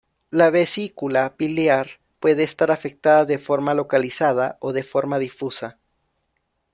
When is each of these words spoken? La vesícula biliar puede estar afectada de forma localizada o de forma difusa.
La 0.31 0.49
vesícula 0.49 1.35
biliar 1.37 1.99
puede 2.19 2.41
estar 2.41 2.71
afectada 2.71 3.25
de 3.25 3.37
forma 3.37 3.75
localizada 3.75 4.57
o 4.59 4.73
de 4.73 4.81
forma 4.81 5.19
difusa. 5.19 5.77